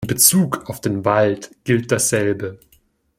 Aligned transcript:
In 0.03 0.07
Bezug 0.15 0.67
auf 0.67 0.81
den 0.81 1.05
Wald 1.05 1.51
gilt 1.63 1.91
dasselbe. 1.91 2.57